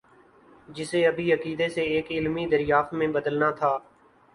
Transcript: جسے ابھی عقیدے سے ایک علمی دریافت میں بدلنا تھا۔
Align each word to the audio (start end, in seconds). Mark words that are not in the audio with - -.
جسے 0.69 1.05
ابھی 1.07 1.31
عقیدے 1.33 1.69
سے 1.69 1.81
ایک 1.83 2.11
علمی 2.11 2.47
دریافت 2.47 2.93
میں 2.93 3.07
بدلنا 3.07 3.51
تھا۔ 3.51 3.77